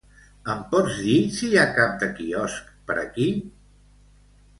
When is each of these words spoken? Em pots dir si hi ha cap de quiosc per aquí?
Em 0.51 0.61
pots 0.69 0.95
dir 1.01 1.17
si 1.35 1.49
hi 1.51 1.59
ha 1.63 1.65
cap 1.75 1.99
de 2.03 2.07
quiosc 2.21 2.73
per 2.89 2.97
aquí? 3.03 3.29